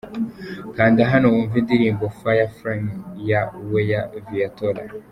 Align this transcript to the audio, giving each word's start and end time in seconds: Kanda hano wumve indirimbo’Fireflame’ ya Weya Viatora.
Kanda 0.75 1.01
hano 1.11 1.25
wumve 1.33 1.55
indirimbo’Fireflame’ 1.61 2.91
ya 3.29 3.41
Weya 3.71 4.01
Viatora. 4.27 4.81